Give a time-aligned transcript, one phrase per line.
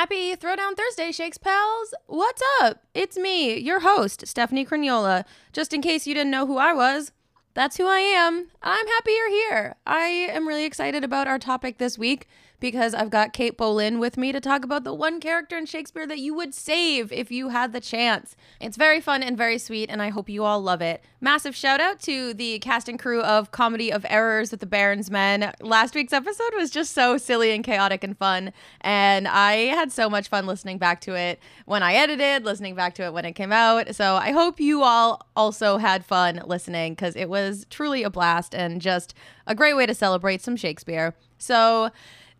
[0.00, 1.92] Happy Throwdown Thursday, Shakes pals.
[2.06, 2.86] What's up?
[2.94, 5.26] It's me, your host, Stephanie Cragnola.
[5.52, 7.12] Just in case you didn't know who I was,
[7.52, 8.48] that's who I am.
[8.62, 9.76] I'm happy you're here.
[9.86, 12.26] I am really excited about our topic this week
[12.60, 16.06] because I've got Kate Bolin with me to talk about the one character in Shakespeare
[16.06, 18.36] that you would save if you had the chance.
[18.60, 21.02] It's very fun and very sweet, and I hope you all love it.
[21.20, 25.10] Massive shout out to the cast and crew of Comedy of Errors with the Baron's
[25.10, 25.52] Men.
[25.60, 28.52] Last week's episode was just so silly and chaotic and fun,
[28.82, 32.94] and I had so much fun listening back to it when I edited, listening back
[32.96, 33.94] to it when it came out.
[33.94, 38.54] So I hope you all also had fun listening because it was truly a blast
[38.54, 39.14] and just
[39.46, 41.14] a great way to celebrate some Shakespeare.
[41.38, 41.90] So,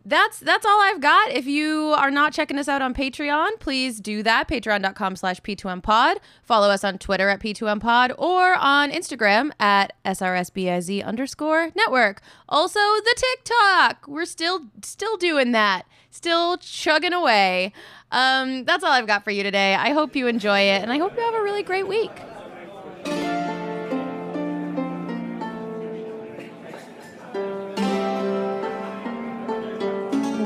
[0.04, 1.30] that's that's all I've got.
[1.30, 4.48] If you are not checking us out on Patreon, please do that.
[4.48, 6.16] Patreon.com slash P2MPod.
[6.42, 12.22] Follow us on Twitter at P2MPod or on Instagram at SRSBIZ underscore network.
[12.48, 14.08] Also the TikTok.
[14.08, 15.86] We're still still doing that.
[16.10, 17.72] Still chugging away.
[18.10, 19.74] Um, that's all I've got for you today.
[19.74, 22.10] I hope you enjoy it and I hope you have a really great week.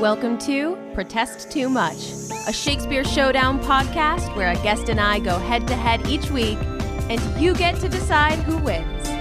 [0.05, 2.11] Welcome to Protest Too Much,
[2.47, 6.59] a Shakespeare Showdown podcast where a guest and I go head to head each week,
[7.09, 9.14] and you get to decide who wins.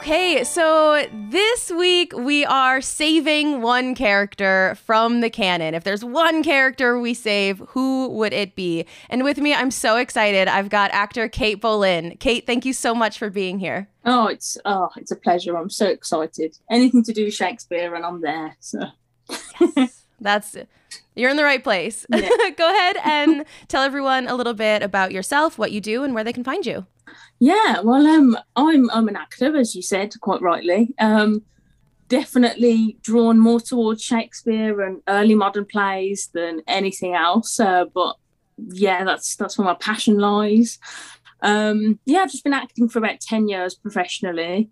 [0.00, 5.74] Okay, so this week we are saving one character from the canon.
[5.74, 8.86] If there's one character we save, who would it be?
[9.10, 10.48] And with me, I'm so excited.
[10.48, 12.18] I've got actor Kate Bolin.
[12.18, 13.88] Kate, thank you so much for being here.
[14.06, 15.54] Oh, it's oh, it's a pleasure.
[15.54, 16.56] I'm so excited.
[16.70, 18.56] Anything to do with Shakespeare, and I'm there.
[18.58, 18.86] So
[19.76, 20.56] yes, that's
[21.14, 22.06] you're in the right place.
[22.08, 22.26] Yeah.
[22.56, 26.24] Go ahead and tell everyone a little bit about yourself, what you do, and where
[26.24, 26.86] they can find you.
[27.38, 30.94] Yeah, well, um, I'm I'm an actor, as you said quite rightly.
[30.98, 31.42] Um,
[32.08, 37.58] definitely drawn more towards Shakespeare and early modern plays than anything else.
[37.58, 38.16] Uh, but
[38.58, 40.78] yeah, that's that's where my passion lies.
[41.42, 44.70] Um, yeah, I've just been acting for about ten years professionally,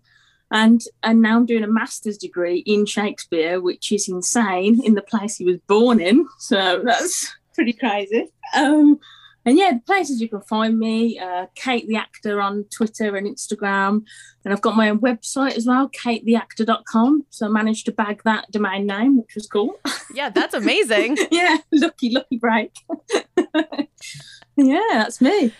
[0.51, 5.01] and and now I'm doing a master's degree in Shakespeare, which is insane in the
[5.01, 6.27] place he was born in.
[6.37, 8.31] So that's pretty crazy.
[8.55, 8.99] Um,
[9.45, 13.25] and yeah, the places you can find me, uh, Kate the Actor on Twitter and
[13.25, 14.03] Instagram.
[14.43, 17.25] And I've got my own website as well, katetheactor.com.
[17.29, 19.79] So I managed to bag that domain name, which was cool.
[20.13, 21.17] Yeah, that's amazing.
[21.31, 22.73] yeah, lucky, lucky break.
[24.57, 25.53] yeah, that's me.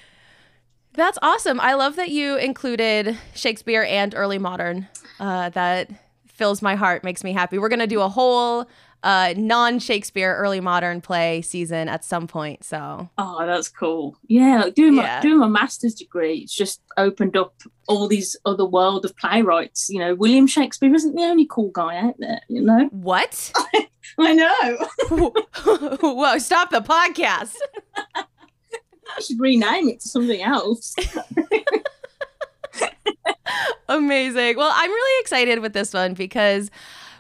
[0.94, 1.60] That's awesome.
[1.60, 4.88] I love that you included Shakespeare and early modern.
[5.20, 5.90] Uh, that
[6.28, 7.58] fills my heart, makes me happy.
[7.58, 8.68] We're going to do a whole
[9.04, 12.64] uh, non Shakespeare early modern play season at some point.
[12.64, 14.18] So oh, that's cool.
[14.28, 15.22] Yeah, doing my yeah.
[15.22, 17.54] doing my master's degree, it's just opened up
[17.88, 19.90] all these other world of playwrights.
[19.90, 22.42] You know, William Shakespeare isn't the only cool guy out there.
[22.48, 23.52] You know what?
[24.20, 24.88] I know.
[26.02, 26.38] Whoa!
[26.40, 27.56] Stop the podcast.
[28.16, 30.96] I should rename it to something else.
[33.90, 34.58] Amazing.
[34.58, 36.70] Well, I'm really excited with this one because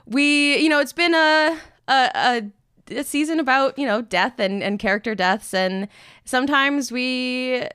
[0.05, 1.57] we, you know, it's been a
[1.89, 2.11] a,
[2.89, 5.87] a, a season about you know death and and character deaths, and
[6.23, 7.67] sometimes we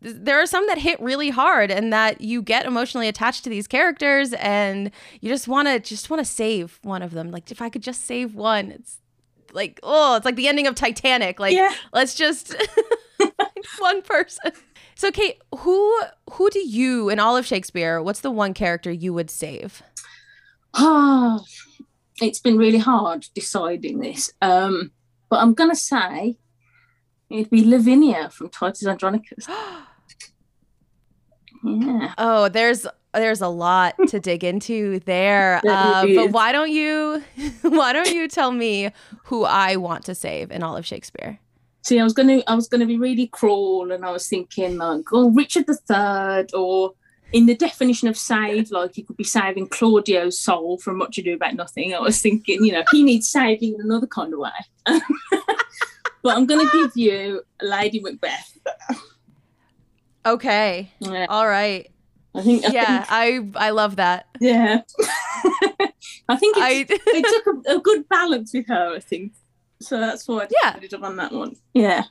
[0.00, 3.66] there are some that hit really hard and that you get emotionally attached to these
[3.66, 4.90] characters and
[5.20, 7.30] you just want to just want to save one of them.
[7.30, 8.98] Like if i could just save one it's
[9.52, 11.38] like oh it's like the ending of titanic.
[11.38, 11.74] Like yeah.
[11.92, 12.54] let's just
[13.78, 14.52] one person.
[14.94, 16.00] So kate who
[16.32, 19.82] who do you in all of shakespeare what's the one character you would save?
[20.72, 21.44] Oh,
[22.20, 24.32] it's been really hard deciding this.
[24.42, 24.92] Um,
[25.28, 26.38] but I'm going to say
[27.28, 29.46] it'd be Lavinia from Titus Andronicus.
[31.64, 32.14] yeah.
[32.18, 35.60] Oh, there's there's a lot to dig into there.
[35.66, 37.22] Uh, but why don't you
[37.62, 38.90] why don't you tell me
[39.24, 41.38] who I want to save in all of Shakespeare?
[41.82, 45.04] See, I was gonna I was gonna be really cruel, and I was thinking like,
[45.12, 46.92] oh, Richard the Third or
[47.32, 51.34] in the definition of save, like you could be saving Claudio's soul from Much Ado
[51.34, 51.94] About Nothing.
[51.94, 54.50] I was thinking, you know, he needs saving in another kind of way.
[54.86, 58.58] but I'm going to give you Lady Macbeth.
[60.26, 60.92] Okay.
[61.00, 61.26] Yeah.
[61.28, 61.90] All right.
[62.34, 62.64] I think.
[62.64, 64.26] I yeah, think, I I love that.
[64.40, 64.82] Yeah.
[66.28, 68.94] I think I, they took a, a, good balance with her.
[68.94, 69.32] I think
[69.80, 69.98] so.
[69.98, 70.78] That's why I yeah.
[70.78, 71.56] decided on that one.
[71.74, 72.04] Yeah.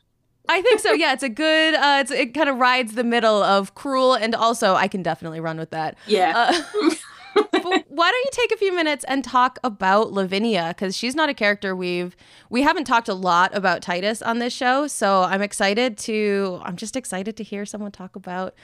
[0.50, 0.94] I think so.
[0.94, 1.75] Yeah, it's a good.
[1.75, 5.40] Uh, it's it kind of rides the middle of cruel and also I can definitely
[5.40, 5.96] run with that.
[6.07, 6.34] Yeah.
[6.36, 6.92] Uh,
[7.88, 11.36] why don't you take a few minutes and talk about Lavinia because she's not a
[11.36, 12.16] character we've
[12.50, 16.60] we haven't talked a lot about Titus on this show, so I'm excited to.
[16.63, 18.56] I'm just excited to hear someone talk about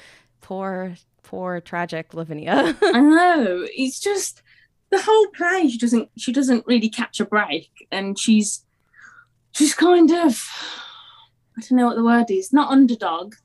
[0.41, 2.75] poor, poor, tragic Lavinia.
[2.81, 3.67] I know.
[3.75, 4.41] It's just
[4.89, 8.63] the whole play she doesn't she doesn't really catch a break and she's
[9.51, 10.47] she's kind of
[11.57, 13.35] I don't know what the word is, not underdog.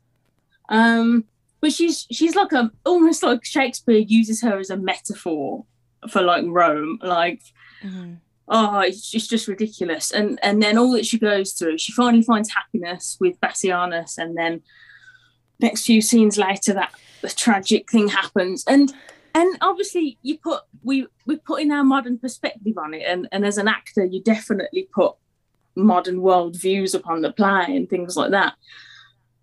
[0.68, 1.24] Um,
[1.60, 5.64] but she's she's like a almost like Shakespeare uses her as a metaphor
[6.08, 6.98] for like Rome.
[7.02, 7.42] Like
[7.82, 8.14] mm-hmm.
[8.48, 10.10] oh, it's, it's just ridiculous.
[10.10, 14.36] And and then all that she goes through, she finally finds happiness with Bassianus, and
[14.36, 14.62] then
[15.60, 18.64] next few scenes later that the tragic thing happens.
[18.66, 18.92] And
[19.34, 23.44] and obviously you put we we put in our modern perspective on it and, and
[23.46, 25.14] as an actor you definitely put
[25.76, 28.54] modern world views upon the play and things like that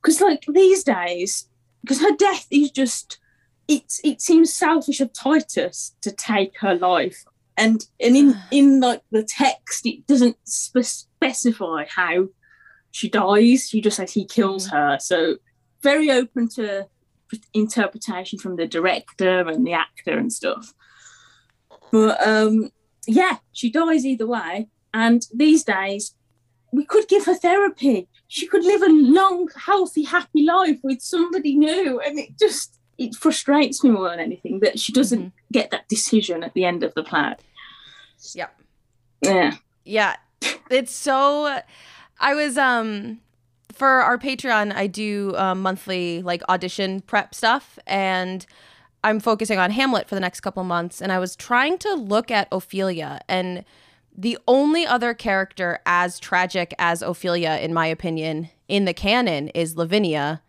[0.01, 1.47] because like these days
[1.81, 3.19] because her death is just
[3.67, 7.23] it it seems selfish of titus to take her life
[7.55, 12.27] and and in in like the text it doesn't spe- specify how
[12.91, 14.71] she dies she just says he kills mm.
[14.71, 15.37] her so
[15.81, 16.87] very open to
[17.53, 20.73] interpretation from the director and the actor and stuff.
[21.91, 22.71] But um,
[23.05, 24.69] yeah, she dies either way.
[24.93, 26.15] And these days,
[26.71, 28.07] we could give her therapy.
[28.27, 31.99] She could live a long, healthy, happy life with somebody new.
[31.99, 35.53] And it just it frustrates me more than anything that she doesn't mm-hmm.
[35.53, 37.35] get that decision at the end of the play.
[38.33, 38.47] Yeah.
[39.21, 39.55] Yeah.
[39.83, 40.15] Yeah.
[40.69, 41.61] It's so
[42.19, 43.19] I was um
[43.77, 48.45] for our Patreon, I do um, monthly like audition prep stuff, and
[49.03, 50.99] I'm focusing on Hamlet for the next couple months.
[50.99, 53.63] And I was trying to look at Ophelia, and
[54.17, 59.77] the only other character as tragic as Ophelia, in my opinion, in the canon is
[59.77, 60.41] Lavinia.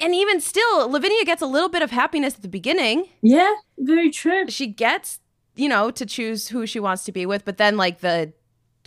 [0.00, 3.08] And even still, Lavinia gets a little bit of happiness at the beginning.
[3.22, 4.48] Yeah, very true.
[4.48, 5.20] She gets,
[5.54, 8.32] you know, to choose who she wants to be with, but then like the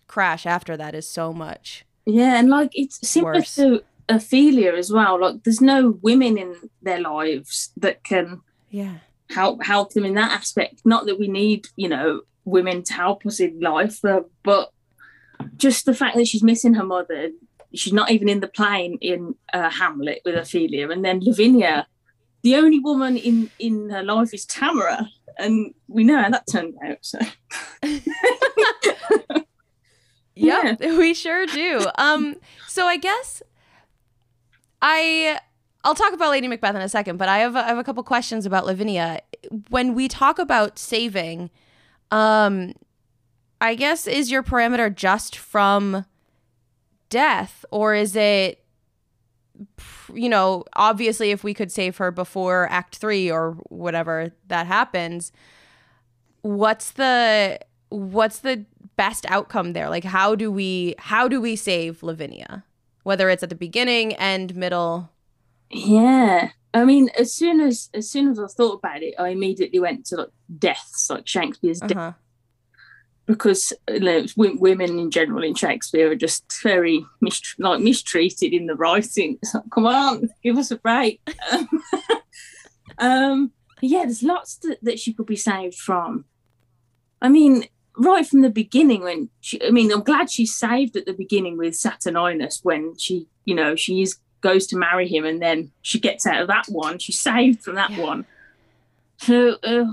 [0.08, 1.86] crash after that is so much.
[2.06, 5.20] Yeah, and like it's similar to Ophelia as well.
[5.20, 8.98] Like there's no women in their lives that can yeah
[9.30, 10.82] help help them in that aspect.
[10.86, 14.72] Not that we need, you know, women to help us in life, but, but
[15.58, 17.30] just the fact that she's missing her mother,
[17.74, 21.88] she's not even in the plane in uh, Hamlet with Ophelia, and then Lavinia,
[22.44, 25.08] the only woman in in her life is Tamora,
[25.38, 26.98] and we know how that turned out.
[27.02, 27.20] So.
[30.38, 30.98] Yep, yeah.
[30.98, 31.86] we sure do.
[31.98, 32.36] Um,
[32.68, 33.42] so I guess
[34.82, 35.40] I
[35.84, 37.84] I'll talk about Lady Macbeth in a second, but I have a, I have a
[37.84, 39.22] couple questions about Lavinia.
[39.70, 41.50] When we talk about saving,
[42.12, 42.74] um,
[43.60, 46.06] I guess is your parameter just from
[47.10, 48.64] death, or is it?
[50.14, 55.32] You know, obviously, if we could save her before Act Three or whatever that happens,
[56.42, 57.60] what's the
[57.90, 58.66] what's the
[58.96, 59.90] best outcome there?
[59.90, 62.64] Like how do we how do we save Lavinia?
[63.04, 65.12] Whether it's at the beginning, end, middle.
[65.70, 66.50] Yeah.
[66.78, 70.06] I mean, as soon as as soon as I thought about it, I immediately went
[70.08, 71.94] to like deaths, like Shakespeare's uh-huh.
[71.94, 72.16] death.
[73.26, 78.68] Because you know, women in general in Shakespeare are just very mist- like mistreated in
[78.68, 79.38] the writing.
[79.54, 81.20] Like, Come on, give us a break.
[83.00, 83.52] um,
[83.82, 86.24] yeah, there's lots that, that she could be saved from.
[87.22, 87.66] I mean,
[87.98, 91.58] right from the beginning when she i mean i'm glad she's saved at the beginning
[91.58, 96.00] with saturninus when she you know she is goes to marry him and then she
[96.00, 98.02] gets out of that one she's saved from that yeah.
[98.02, 98.26] one
[99.18, 99.86] so uh,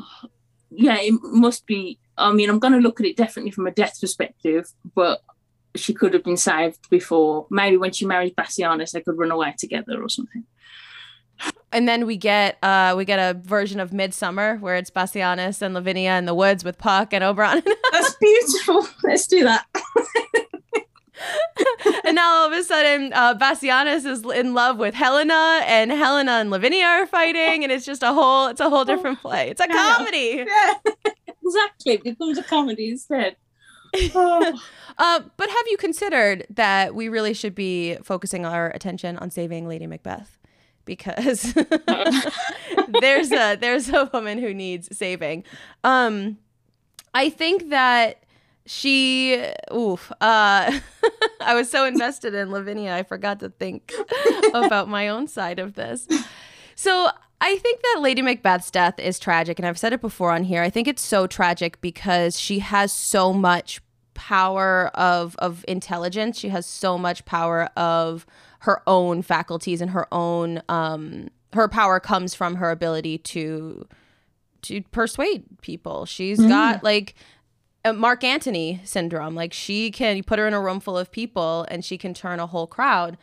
[0.70, 3.70] yeah it must be i mean i'm going to look at it definitely from a
[3.70, 5.22] death perspective but
[5.76, 9.54] she could have been saved before maybe when she marries bassianus they could run away
[9.58, 10.44] together or something
[11.72, 15.74] and then we get uh we get a version of Midsummer where it's Bassianus and
[15.74, 17.62] Lavinia in the woods with Puck and Oberon.
[17.92, 18.86] That's beautiful.
[19.02, 19.66] Let's do that.
[22.04, 26.32] and now all of a sudden, uh, Bassianus is in love with Helena, and Helena
[26.32, 29.50] and Lavinia are fighting, and it's just a whole it's a whole different play.
[29.50, 30.44] It's a comedy.
[30.46, 30.74] Yeah,
[31.44, 31.94] exactly.
[31.94, 33.36] It becomes a comedy instead.
[34.14, 34.60] Oh.
[34.98, 39.68] uh, but have you considered that we really should be focusing our attention on saving
[39.68, 40.38] Lady Macbeth?
[40.86, 41.54] because
[43.00, 45.44] there's a there's a woman who needs saving.
[45.82, 46.38] Um,
[47.14, 48.23] I think that
[48.66, 49.44] she
[49.74, 50.80] oof uh
[51.40, 53.92] I was so invested in Lavinia I forgot to think
[54.54, 56.08] about my own side of this.
[56.74, 57.08] So
[57.40, 60.62] I think that Lady Macbeth's death is tragic and I've said it before on here.
[60.62, 63.82] I think it's so tragic because she has so much
[64.14, 66.38] power of of intelligence.
[66.38, 68.24] She has so much power of
[68.60, 73.86] her own faculties and her own um her power comes from her ability to
[74.62, 76.06] to persuade people.
[76.06, 76.48] She's mm.
[76.48, 77.33] got like a
[77.84, 79.34] Uh, Mark Antony syndrome.
[79.34, 82.14] Like she can you put her in a room full of people and she can
[82.14, 83.18] turn a whole crowd.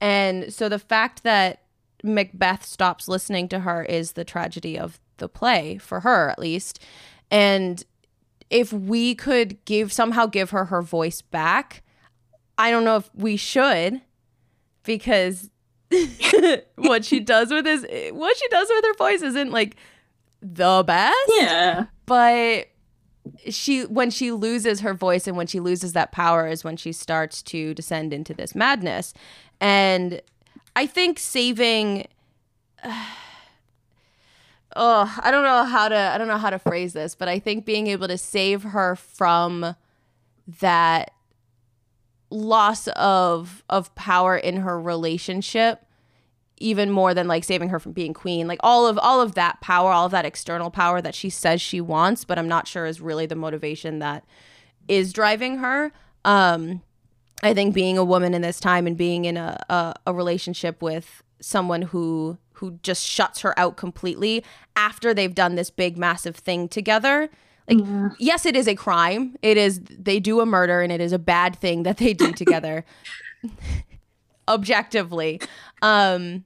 [0.00, 1.62] And so the fact that
[2.02, 6.80] Macbeth stops listening to her is the tragedy of the play for her at least.
[7.30, 7.84] And
[8.50, 11.82] if we could give somehow give her her voice back,
[12.58, 14.02] I don't know if we should
[14.82, 15.48] because
[16.76, 19.76] what she does with his what she does with her voice isn't like
[20.42, 21.16] the best.
[21.38, 21.86] Yeah.
[22.04, 22.68] But
[23.48, 26.92] she when she loses her voice and when she loses that power is when she
[26.92, 29.14] starts to descend into this madness.
[29.60, 30.20] And
[30.74, 32.06] I think saving
[34.76, 37.38] oh, I don't know how to I don't know how to phrase this, but I
[37.38, 39.76] think being able to save her from
[40.60, 41.12] that
[42.30, 45.84] loss of of power in her relationship
[46.62, 48.46] even more than like saving her from being queen.
[48.46, 51.60] Like all of all of that power all of that external power that she says
[51.60, 54.24] she wants but i'm not sure is really the motivation that
[54.88, 55.92] is driving her.
[56.24, 56.82] Um
[57.42, 60.80] i think being a woman in this time and being in a a, a relationship
[60.82, 64.44] with someone who who just shuts her out completely
[64.76, 67.28] after they've done this big massive thing together
[67.68, 68.08] like Yeah.
[68.18, 69.36] yes it is a crime.
[69.42, 72.32] It is they do a murder and it is a bad thing that they do
[72.32, 72.84] together.
[74.48, 75.40] Objectively.
[75.80, 76.44] Um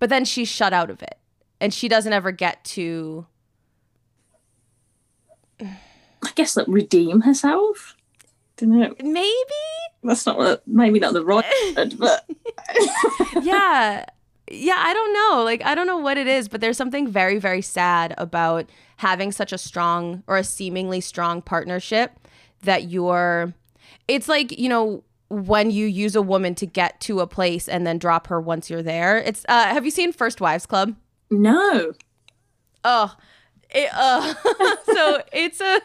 [0.00, 1.18] but then she's shut out of it
[1.60, 3.26] and she doesn't ever get to
[5.60, 7.96] I guess like redeem herself.
[8.56, 8.94] Don't know.
[9.02, 9.34] maybe
[10.02, 11.44] That's not what, maybe not the right
[11.76, 12.28] word, but
[13.42, 14.04] yeah
[14.52, 17.38] yeah i don't know like i don't know what it is but there's something very
[17.38, 22.18] very sad about having such a strong or a seemingly strong partnership
[22.62, 23.54] that you're
[24.08, 27.86] it's like you know when you use a woman to get to a place and
[27.86, 30.94] then drop her once you're there it's uh have you seen first wives club
[31.30, 31.92] no.
[32.82, 33.14] Oh,
[33.70, 34.34] it, uh,
[34.94, 35.80] so it's a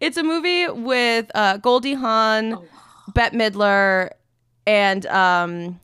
[0.00, 2.64] it's a movie with uh, Goldie Hawn, Oh.
[3.12, 4.10] Bette Midler,
[4.66, 5.80] and um,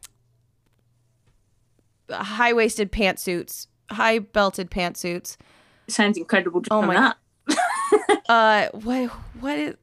[2.10, 5.36] high waisted pantsuits, high belted pantsuits.
[5.88, 6.60] Sounds incredible.
[6.60, 7.16] Just Oh my- that.
[8.28, 9.08] Uh, what
[9.40, 9.74] what is?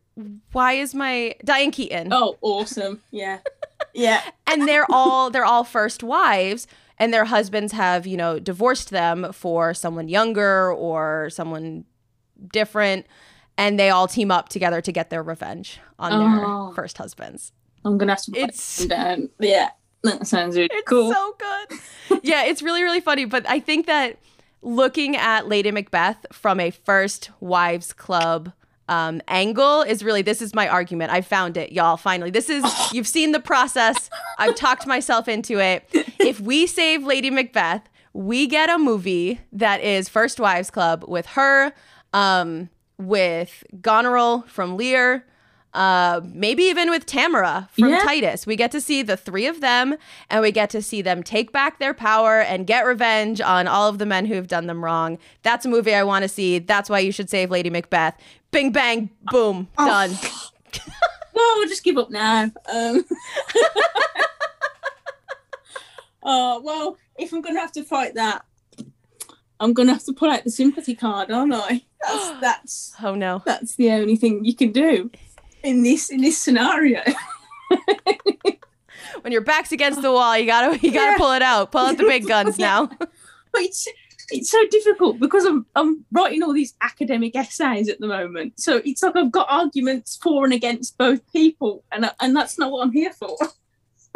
[0.52, 2.10] Why is my Diane Keaton?
[2.12, 3.02] Oh, awesome.
[3.12, 3.40] Yeah.
[3.94, 4.22] Yeah.
[4.48, 9.32] and they're all they're all first wives and their husbands have you know divorced them
[9.34, 11.86] for someone younger or someone
[12.52, 13.06] different
[13.58, 16.66] and they all team up together to get their revenge on Oh.
[16.68, 17.52] their first husbands
[17.86, 19.30] I'm gonna have to write It's- down.
[19.40, 19.70] Yeah.
[20.04, 21.12] That sounds really it's cool.
[21.14, 21.80] so good
[22.24, 24.18] yeah it's really really funny but i think that
[24.62, 28.54] looking at lady macbeth from a first wives club
[28.90, 31.12] um, angle is really this is my argument.
[31.12, 32.32] I found it y'all finally.
[32.32, 34.10] This is you've seen the process.
[34.38, 35.88] I've talked myself into it.
[36.20, 41.26] If we save lady macbeth we get a movie that is first wives club with
[41.28, 41.72] her
[42.14, 45.26] um, with goneril from lear
[45.74, 48.00] uh, maybe even with Tamora from Yeah.
[48.04, 48.48] Titus.
[48.48, 49.96] We get to see the three of them
[50.30, 53.88] and we get to see them take back their power and get revenge on all
[53.90, 55.18] of the men who have done them wrong.
[55.44, 56.60] That's a movie I want to see.
[56.60, 58.16] That's why you should save Lady Macbeth.
[58.52, 59.86] Bing, bang, boom, Oh.
[59.86, 60.12] done.
[61.36, 62.52] No, we'll just give up now.
[62.74, 63.06] Um,
[66.24, 68.46] oh well, if I'm gonna have to fight that,
[69.60, 71.84] I'm gonna have to pull out the sympathy card, aren't I?
[72.06, 73.42] That's that's Oh no.
[73.46, 75.12] that's the only thing you can do
[75.64, 77.02] in this in this scenario.
[79.22, 81.18] When your back's against the wall, you gotta you gotta Yeah.
[81.18, 81.72] pull it out.
[81.72, 82.86] Pull out the big guns now.
[82.86, 83.10] But
[83.62, 83.86] it's
[84.30, 88.60] it's so difficult because I'm I'm writing all these academic essays at the moment.
[88.62, 92.72] So it's like I've got arguments for and against both people, and and that's not
[92.72, 93.36] what I'm here for.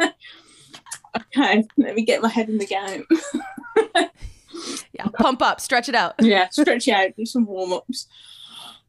[0.00, 3.04] okay, let me get my head in the game.
[4.92, 6.14] Yeah, pump up, stretch it out.
[6.20, 8.06] yeah, stretch it out, do some warm ups.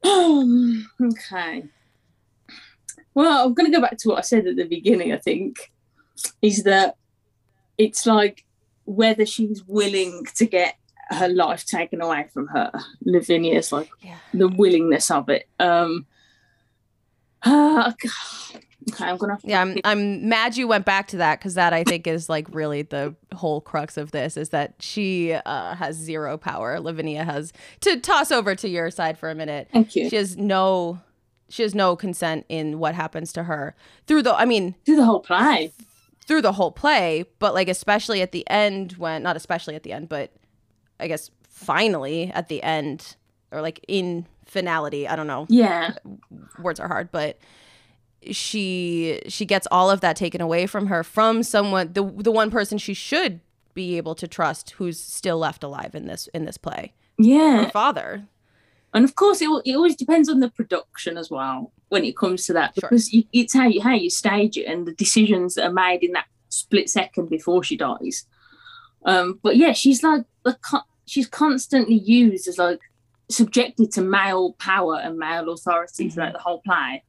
[0.06, 1.64] Um, okay.
[3.16, 5.72] Well, I'm going to go back to what I said at the beginning, I think,
[6.42, 6.98] is that
[7.78, 8.46] it's like
[8.86, 10.76] whether she's willing to get
[11.10, 12.72] her life taken away from her.
[13.06, 14.18] Lavinia's like Yeah.
[14.34, 15.48] the willingness of it.
[15.60, 16.06] Um,
[17.44, 18.10] uh, okay,
[19.06, 21.84] I'm going to Yeah, I'm I'm mad you went back to that because that I
[21.84, 26.38] think is like really the whole crux of this is that she uh, has zero
[26.38, 26.80] power.
[26.80, 29.70] Lavinia has to toss over to your side for a minute.
[29.72, 30.10] Thank you.
[30.10, 31.00] She has no
[31.50, 33.76] she has no consent in what happens to her
[34.08, 35.72] through the I mean Do the whole play.
[36.26, 39.92] through the whole play, but like especially at the end when not especially at the
[39.94, 40.32] end, but
[41.00, 43.16] I guess finally at the end
[43.52, 45.94] or like in finality, I don't know Yeah.
[46.60, 47.38] words are hard, but
[48.32, 52.50] she she gets all of that taken away from her from someone the the one
[52.50, 53.40] person she should
[53.76, 56.94] be able to trust who's still left alive in this in this play.
[57.20, 57.66] Yeah.
[57.66, 58.24] Her father.
[58.96, 62.46] And of course, it, it always depends on the production as well when it comes
[62.46, 62.90] to that, Sure.
[62.90, 66.02] because you, it's how you how you stage it and the decisions that are made
[66.02, 68.26] in that split second before she dies.
[69.06, 70.24] Um, but yeah, she's like
[71.06, 72.80] she's constantly used as like
[73.30, 77.04] subjected to male power and male authority throughout the whole play.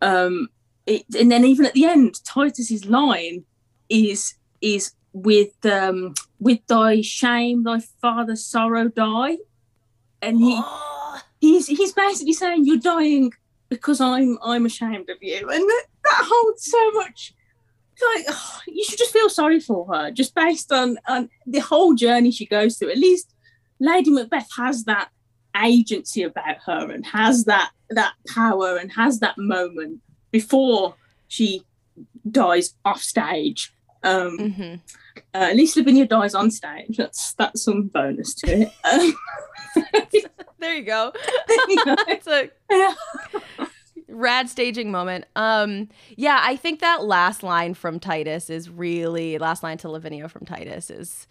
[0.00, 0.48] Um,
[0.86, 3.44] it, and then even at the end, Titus's line
[3.88, 9.38] is is with um, with thy shame, thy father's sorrow die,
[10.22, 10.60] and he
[11.40, 13.32] he's he's basically saying you're dying
[13.68, 17.34] because I'm I'm ashamed of you, and that, that holds so much.
[18.14, 21.94] Like oh, you should just feel sorry for her, just based on on the whole
[21.94, 22.90] journey she goes through.
[22.90, 23.34] At least
[23.78, 25.10] Lady Macbeth has that
[25.60, 30.00] agency about her and has that that power and has that moment
[30.30, 30.94] before
[31.28, 31.64] she
[32.30, 33.72] dies off stage.
[34.02, 34.80] Um, mhm.
[35.34, 36.96] uh, at least Lavinia dies on stage.
[36.96, 38.72] That's that's some bonus to it.
[38.92, 39.14] Um,
[40.60, 41.12] There you go.
[41.16, 42.50] it's a
[44.08, 45.24] rad staging moment.
[45.34, 50.28] Um, yeah, I think that last line from Titus is really last line to Lavinia
[50.28, 51.26] from Titus is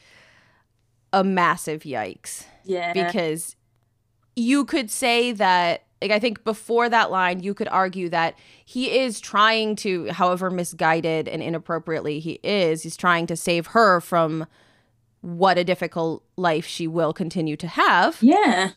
[1.14, 2.94] a massive yikes yeah.
[2.94, 3.56] because
[4.36, 9.00] you could say that like I think before that line you could argue that he
[9.00, 14.46] is trying to however misguided and inappropriately he is he's trying to save her from
[15.22, 18.72] what a difficult life she will continue to have yeah.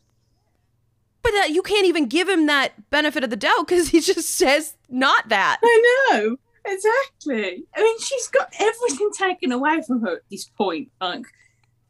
[1.23, 4.29] but uh, you can't even give him that benefit of the doubt because he just
[4.29, 6.37] says not that I know.
[6.65, 7.65] Exactly.
[7.75, 10.91] I mean, she's got everything taken away from her at this point.
[11.01, 11.25] Like,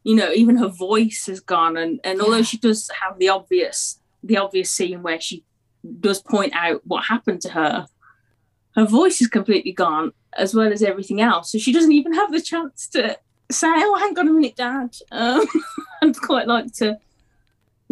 [0.02, 4.00] you know, even her voice has gone, and and although she does have the obvious
[4.22, 5.44] the obvious scene where she
[6.00, 7.86] does point out what happened to her,
[8.76, 11.52] her voice is completely gone, as well as everything else.
[11.52, 13.18] So she doesn't even have the chance to
[13.50, 15.44] say, "Oh, hang on a minute, Dad." Um,
[16.02, 16.98] I'd quite like to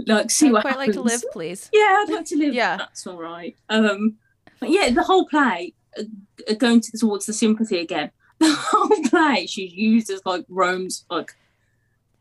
[0.06, 2.54] like see i'd what quite like to live please Yeah, I'd like to live.
[2.54, 2.76] Yeah.
[2.78, 3.56] that's all right.
[3.68, 4.16] Um,
[4.58, 8.10] but yeah, the whole play uh, going to, towards the sympathy again.
[8.40, 11.32] The whole play she's used as like Rome's like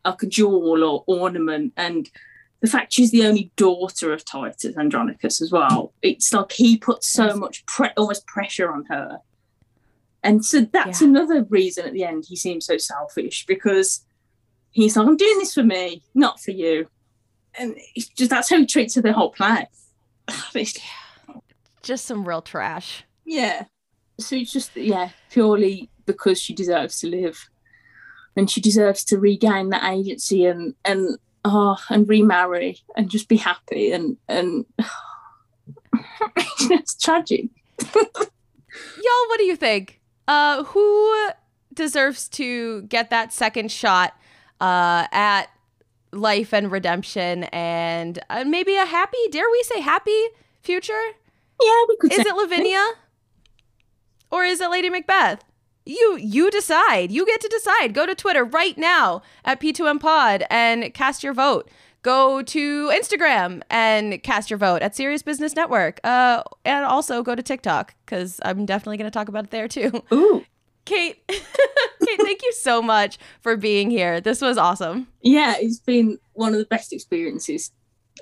[0.04, 2.10] like a jewel or ornament, and
[2.60, 5.94] the fact she's the only daughter of Titus Andronicus as well.
[6.02, 9.20] It's like he puts so much pre- almost pressure on her,
[10.22, 11.08] and so that's Yeah.
[11.08, 14.04] another reason at the end he seems so selfish because
[14.70, 16.86] he's like, "I'm doing this for me, not for you."
[17.58, 19.66] and it's just that's how he treats the whole play.
[20.54, 20.78] It's-
[21.82, 23.64] just some real trash yeah.
[24.18, 27.48] So it's just yeah, purely because she deserves to live,
[28.36, 33.36] and she deserves to regain that agency and and oh and remarry and just be
[33.38, 34.66] happy and and
[36.36, 37.46] it's tragic.
[37.94, 41.28] y'all what do you think uh who
[41.74, 44.14] deserves to get that second shot
[44.60, 45.46] uh at
[46.12, 50.24] life and redemption and uh, maybe a happy dare we say happy
[50.62, 51.00] future?
[51.62, 52.12] Yeah, we could.
[52.12, 52.84] is it lavinia?
[54.30, 55.44] Or is it lady macbeth?
[55.86, 57.10] You you decide.
[57.10, 57.94] You get to decide.
[57.94, 61.68] Go to twitter right now at p2m pod and cast your vote
[62.02, 66.00] go to instagram and cast your vote at serious business network.
[66.04, 69.68] Uh, and also go to tiktok because i'm definitely going to talk about it there
[69.68, 70.02] too.
[70.12, 70.44] Ooh,
[70.84, 74.20] kate kate thank you so much for being here.
[74.20, 75.08] This was awesome.
[75.22, 77.72] Yeah, it's been one of the best experiences.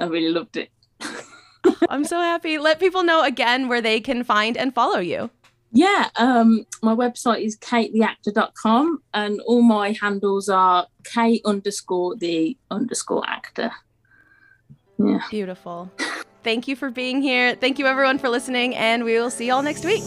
[0.01, 0.71] I really loved it.
[1.89, 2.59] i'm so happy.
[2.59, 5.31] Let people know again where they can find and follow you
[5.71, 13.23] Yeah, um, my website is katetheactor.com and all my handles are K underscore the underscore
[13.29, 13.71] actor.
[14.99, 15.21] Yeah.
[15.31, 15.91] Beautiful.
[16.43, 17.55] Thank you for being here.
[17.55, 20.03] Thank you, everyone, for listening, and we will see y'all next week.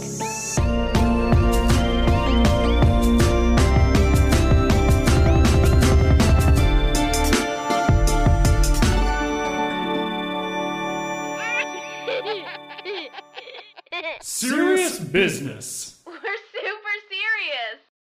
[14.49, 15.80] Serious business.